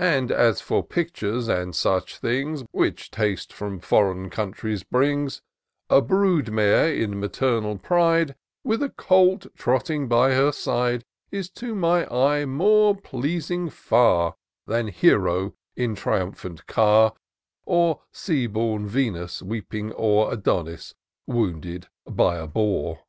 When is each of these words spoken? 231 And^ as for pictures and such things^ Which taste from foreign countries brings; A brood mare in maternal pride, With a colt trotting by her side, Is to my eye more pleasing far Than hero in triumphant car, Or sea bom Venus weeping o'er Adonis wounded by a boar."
231 0.00 0.48
And^ 0.50 0.50
as 0.50 0.60
for 0.60 0.82
pictures 0.82 1.46
and 1.46 1.76
such 1.76 2.20
things^ 2.20 2.66
Which 2.72 3.12
taste 3.12 3.52
from 3.52 3.78
foreign 3.78 4.28
countries 4.28 4.82
brings; 4.82 5.42
A 5.88 6.02
brood 6.02 6.50
mare 6.50 6.92
in 6.92 7.20
maternal 7.20 7.78
pride, 7.78 8.34
With 8.64 8.82
a 8.82 8.88
colt 8.88 9.46
trotting 9.54 10.08
by 10.08 10.32
her 10.32 10.50
side, 10.50 11.04
Is 11.30 11.50
to 11.50 11.76
my 11.76 12.04
eye 12.12 12.46
more 12.46 12.96
pleasing 12.96 13.70
far 13.70 14.34
Than 14.66 14.88
hero 14.88 15.54
in 15.76 15.94
triumphant 15.94 16.66
car, 16.66 17.14
Or 17.64 18.02
sea 18.12 18.48
bom 18.48 18.88
Venus 18.88 19.40
weeping 19.40 19.92
o'er 19.96 20.32
Adonis 20.32 20.96
wounded 21.28 21.86
by 22.08 22.38
a 22.38 22.48
boar." 22.48 23.04